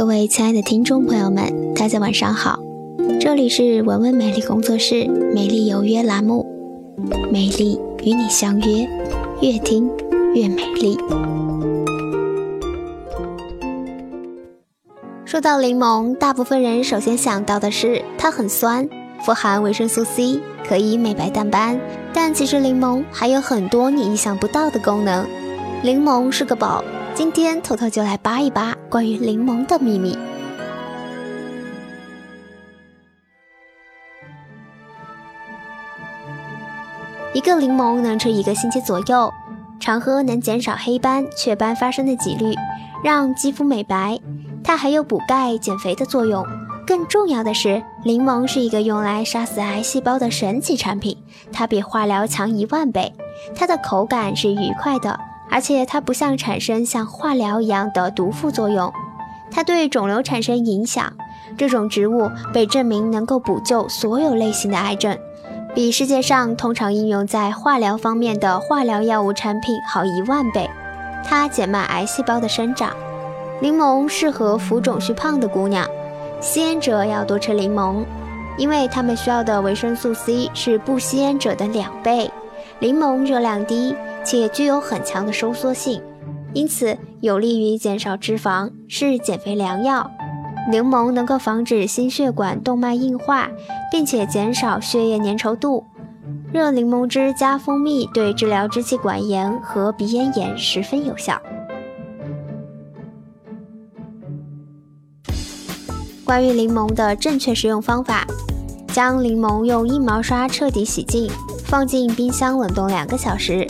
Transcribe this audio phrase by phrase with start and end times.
[0.00, 2.58] 各位亲爱的听众朋友们，大家晚上好，
[3.20, 6.46] 这里是文文美丽工作室美丽有约栏目，
[7.30, 8.88] 美丽与你相约，
[9.42, 9.90] 越听
[10.34, 10.96] 越美丽。
[15.26, 18.88] 说到柠檬，大部分人首先想到的是它很酸，
[19.20, 21.78] 富含维生素 C，可以美白淡斑。
[22.14, 25.26] 但其实柠檬还有很多你意想不到的功能，
[25.82, 26.82] 柠檬是个宝。
[27.20, 30.16] 今天偷偷就来扒一扒关于柠檬的秘密。
[37.34, 39.30] 一个柠檬能吃一个星期左右，
[39.78, 42.54] 常喝能减少黑斑、雀斑发生的几率，
[43.04, 44.18] 让肌肤美白。
[44.64, 46.42] 它还有补钙、减肥的作用。
[46.86, 51.14] 更重要的是，柠檬是一个用来杀死癌细胞的神奇产品，
[51.52, 53.12] 它比化疗强一万倍。
[53.54, 58.92] 它的口感是愉快的，而且它不像产生像化疗一样的毒副作用。
[59.50, 61.12] 它对肿瘤产生影响。
[61.58, 65.18] 这种植物被证明能够补救所有类型的癌症，
[65.74, 70.70] 比世界上通常应用在化疗方面的化疗药物产品好一万倍。
[71.24, 72.94] 它减慢癌细胞的生长。
[73.60, 75.86] 柠檬适合浮肿虚胖的姑娘，
[76.40, 78.04] 吸烟者要多吃柠檬，
[78.56, 82.30] 因为它们需要的维生素 C 是不吸烟者的两倍。
[82.78, 86.02] 柠檬热量低，且具有很强的收缩性，
[86.52, 90.10] 因此有利于减少脂肪，是减肥良药。
[90.70, 93.50] 柠檬能够防止心血管动脉硬化，
[93.90, 95.84] 并且减少血液粘稠度。
[96.52, 101.40] 热柠檬汁加蜂蜜对治疗支气管炎和鼻咽炎十分有效。
[106.24, 108.26] 关于柠檬的正确食用方法：
[108.88, 111.28] 将柠檬用硬毛刷彻底洗净，
[111.64, 113.66] 放进冰箱冷冻两个小时。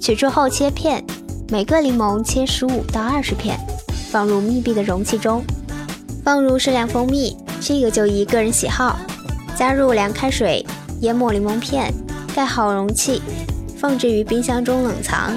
[0.00, 1.04] 取出后切片，
[1.50, 3.60] 每个柠檬切十五到二十片，
[4.10, 5.44] 放入密闭的容器中，
[6.24, 8.98] 放入适量蜂蜜，这个就依个人喜好。
[9.54, 10.64] 加入凉开水，
[11.02, 11.92] 淹没柠檬片，
[12.34, 13.20] 盖好容器，
[13.76, 15.36] 放置于冰箱中冷藏。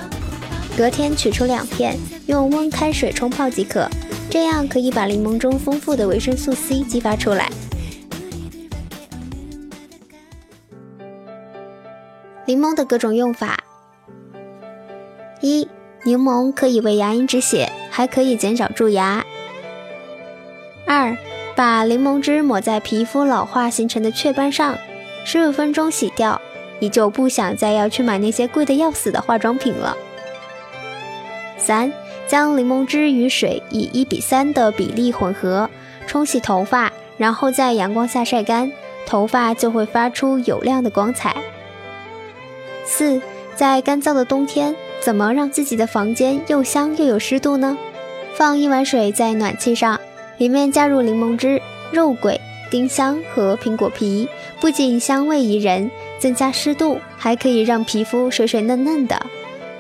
[0.78, 3.90] 隔天取出两片，用温开水冲泡即可。
[4.30, 7.52] 这样可以把柠檬中丰富的维生素 C 激发出来。
[12.46, 13.58] 柠檬的各种用法：
[15.44, 15.68] 一、
[16.06, 19.26] 柠檬可以为牙龈止血，还可以减少蛀牙。
[20.88, 21.18] 二、
[21.54, 24.74] 把柠檬汁抹在皮肤老化形成的雀斑上，
[25.26, 26.40] 十五分钟洗掉，
[26.80, 29.98] 你就不想再要去买那些贵的要死的化妆品了。
[31.58, 31.92] 三。
[32.26, 35.70] 将柠檬汁与水以一比三的比例混合，
[36.08, 38.72] 冲洗头发，然后在阳光下晒干，
[39.06, 41.36] 头发就会发出油亮的光彩。
[42.86, 43.22] 四，
[43.56, 47.78] 在干燥的冬天，怎么让自己的房间又香又有湿度呢？
[48.36, 50.00] 放一碗水在暖气上，
[50.38, 52.40] 里面加入柠檬汁、肉桂、
[52.72, 54.30] 丁香和苹果皮，
[54.62, 59.22] 不仅香味宜人，增加湿度，还可以让皮肤水水嫩嫩的。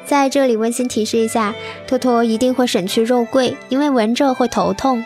[0.05, 1.55] 在这里温馨提示一下，
[1.87, 5.05] 托托一定会省去肉桂，因为闻着会头痛。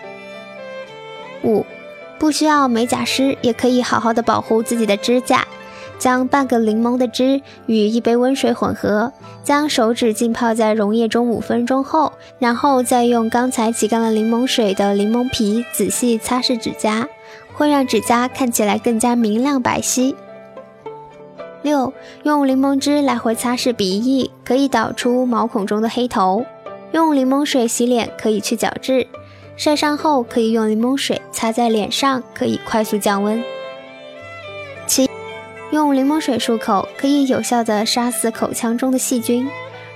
[1.44, 1.64] 五，
[2.18, 5.48] 不需要美甲师也可以好好的保护自己的指甲。
[6.00, 9.12] 将半个柠檬的汁与一杯温水混合，
[9.44, 17.08] 将手指浸泡在溶液中五分钟后，然后再用刚才挤干了柠檬水的柠檬皮仔细擦拭指甲，
[17.54, 20.16] 会让指甲看起来更加明亮白皙。
[21.64, 21.92] 六，
[22.24, 26.46] 用柠檬汁来回擦拭鼻翼，可以导出毛孔中的黑头。
[26.94, 29.06] 用柠檬水洗脸可以去角质。
[29.58, 33.44] 晒伤后可以用柠檬水擦在脸上，可以快速降温。
[35.72, 39.48] 用柠檬水漱口可以有效的杀死口腔中的细菌。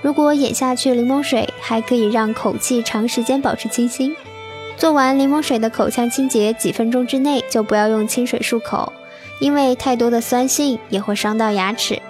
[0.02, 4.14] 如果咽下去柠檬水，还可以让口气长时间保持清新。
[4.76, 8.92] 做完柠檬水的口腔清洁，几分钟之内就不要用清水漱口。
[9.40, 12.00] 因为太多的酸性也会伤到牙齿。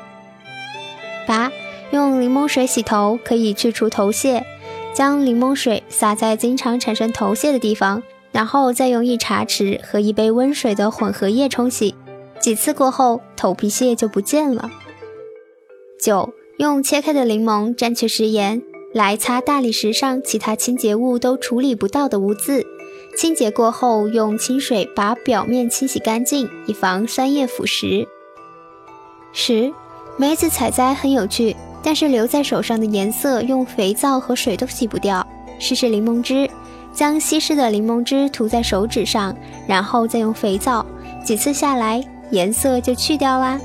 [1.27, 1.51] 八，
[1.91, 4.45] 用柠檬水洗头可以去除头屑，
[4.93, 8.03] 将柠檬水洒在经常产生头屑的地方，
[8.33, 11.95] 然后再用一茶匙和一杯温水的混合液冲洗，
[12.43, 14.69] 几次过后头皮屑就不见了。
[15.99, 18.61] 九，用切开的柠檬蘸取食盐
[18.93, 22.67] 来擦大理石上其他清洁物都处理不到的污渍。
[23.17, 28.07] 清洁过后，用清水把表面清洗干净，以防酸液腐蚀。
[29.33, 29.73] 十，
[30.17, 35.25] 梅子采摘很有趣，但是留在手上的颜色，用肥皂和水都洗不掉。
[35.61, 36.51] 试试柠檬汁，
[36.93, 39.37] 将稀释的柠檬汁涂在手指上，
[39.69, 40.85] 然后再用肥皂，
[41.25, 42.03] 几次下来，
[42.33, 43.61] 颜色就去掉啦。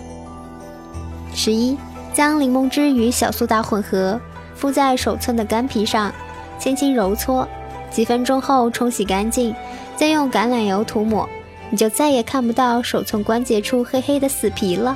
[1.34, 1.76] 十一，
[2.14, 4.20] 将柠檬汁与小苏打混合，
[4.56, 6.14] 敷在手寸的干皮上，
[6.60, 7.48] 轻轻揉搓。
[7.90, 9.56] 几分钟后冲洗干净，
[9.96, 11.28] 再用橄榄油涂抹，
[11.70, 14.96] 你就再也看不到手寸关节处黑黑的死皮了。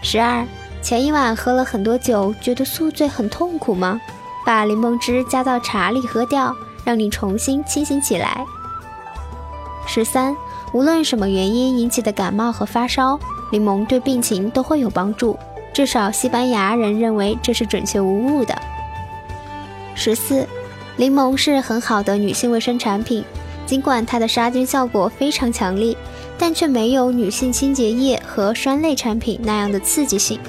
[0.00, 0.46] 十二，
[0.80, 4.00] 前一晚喝了很多酒，觉得宿醉很痛苦吗？
[4.46, 6.54] 把柠檬汁加到茶里喝掉，
[6.84, 8.44] 让你重新清醒起来。
[9.86, 10.36] 十三，
[10.74, 13.16] 无论什么原因引起的感冒和发烧，
[13.52, 15.38] 柠檬对病情都会有帮助，
[15.72, 18.60] 至少西班牙人认为这是准确无误的。
[19.94, 20.44] 十四，
[20.96, 23.24] 柠檬是很好的女性卫生产品，
[23.64, 25.96] 尽管它的杀菌效果非常强力，
[26.36, 30.40] 但却没有女性清洁液和酸类产品那样的刺激性。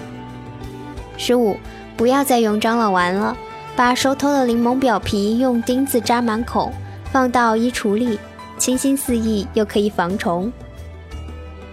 [1.17, 1.55] 十五，
[1.95, 3.37] 不要再用樟脑丸了，
[3.75, 6.73] 把熟透的柠檬表皮用钉子扎满孔，
[7.11, 8.17] 放到衣橱里。
[8.57, 10.51] 清新四溢，又可以防虫。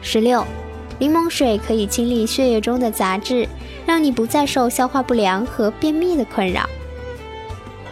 [0.00, 0.44] 十六，
[0.99, 3.49] 柠檬水可以清理血液中的杂质，
[3.87, 6.69] 让你不再受消化不良和便秘的困扰。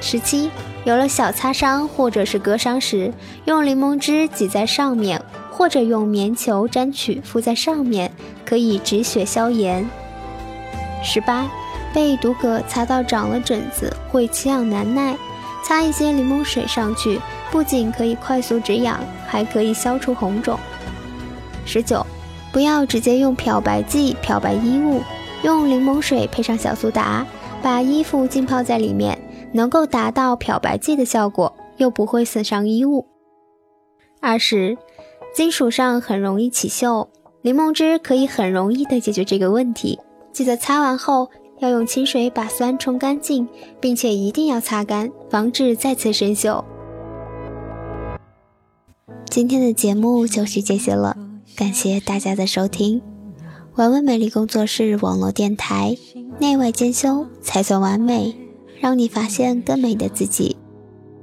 [0.00, 0.50] 十七，
[0.84, 3.12] 有了小擦伤或者是割伤时，
[3.44, 8.10] 用柠檬汁挤在上面，或者用棉球沾取敷在上面，
[8.44, 9.88] 可以止血消炎。
[11.04, 11.48] 十八，
[11.94, 15.16] 被毒葛擦到长了疹子，会奇痒难耐，
[15.62, 17.20] 擦一些柠檬水上去。
[17.50, 20.58] 不仅可以快速止痒，还可以消除红肿。
[21.64, 22.04] 十九，
[22.52, 25.00] 不要直接用漂白剂漂白衣物，
[25.42, 27.26] 用柠檬水配上小苏打，
[27.62, 29.18] 把衣服浸泡在里面，
[29.52, 33.06] 能够达到漂白剂的效果，又不会损伤衣物。
[34.20, 34.76] 二十，
[35.34, 37.08] 金属上很容易起锈，
[37.42, 39.98] 柠檬汁可以很容易的解决这个问题。
[40.32, 43.48] 记得擦完后要用清水把酸冲干净，
[43.80, 46.64] 并且一定要擦干，防止再次生锈。
[49.30, 51.16] 今天的节目就是这些了，
[51.54, 53.00] 感谢大家的收听。
[53.76, 55.96] 玩玩美丽工作室网络电台，
[56.40, 58.34] 内外兼修才算完美，
[58.80, 60.56] 让你发现更美的自己。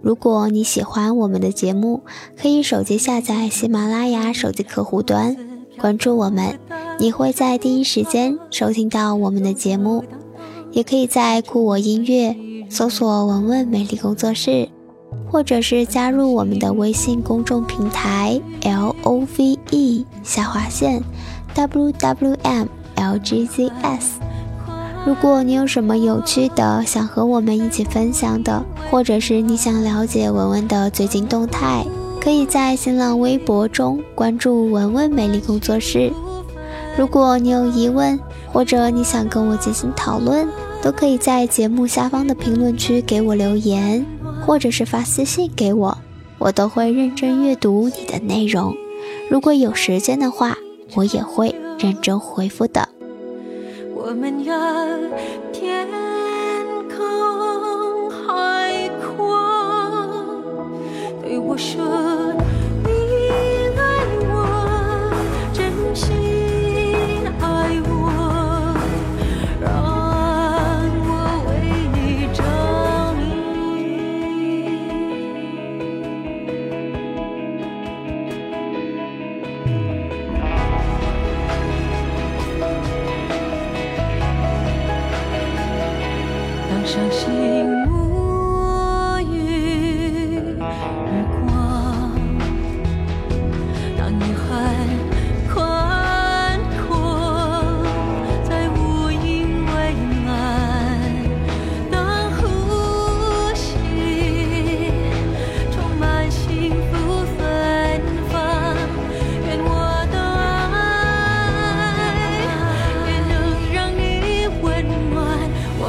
[0.02, 2.02] 如果你喜欢我们的节目，
[2.42, 5.36] 可以手机下载喜马拉雅手机客户端，
[5.78, 6.58] 关注我们，
[7.02, 10.06] 你会在第一时间收听到我们的节目。
[10.72, 12.34] 也可以在酷我音乐
[12.70, 14.70] 搜索“文文美丽工作室”。
[15.30, 21.04] 或者是加入我们的微信公众平台 L O V E 下划线
[21.54, 24.20] W W M L G Z S。
[25.06, 31.86] 如果你有什么有趣的想和我们一起分享的，或者是你想了解文文的最近动态，
[32.20, 36.12] 可以在新浪微博中关注文文美丽工作室。
[36.98, 38.20] 如果你有疑问，
[38.52, 40.48] 或者你想跟我进行讨论，
[40.82, 44.06] 都可以在节目下方的评论区给我留言。
[44.48, 45.98] 或者是发私信给我，
[46.38, 48.74] 我都会认真阅读你的内容。
[49.30, 50.58] 如果有时间的话，
[50.96, 52.88] 我也会认真回复的。
[53.94, 54.56] 我们呀，
[55.52, 55.86] 天
[56.88, 59.38] 空海阔，
[61.22, 61.84] 对我说。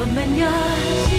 [0.01, 1.18] 我们要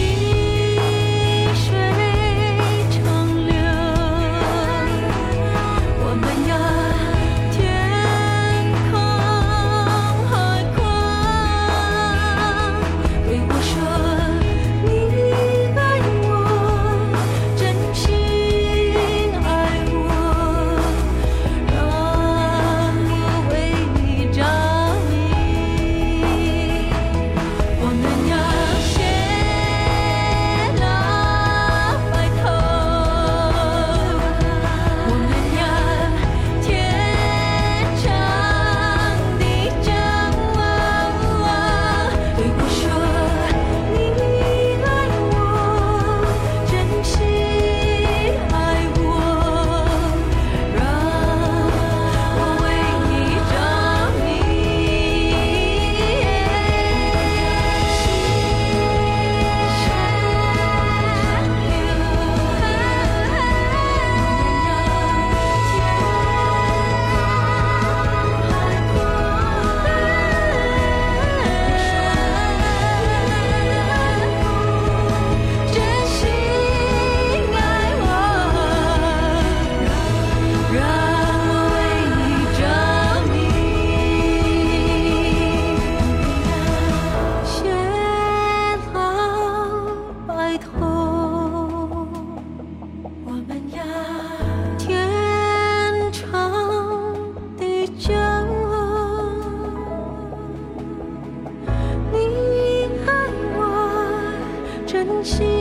[105.22, 105.59] 心。